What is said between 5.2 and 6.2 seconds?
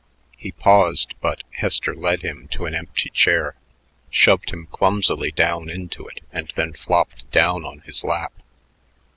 down into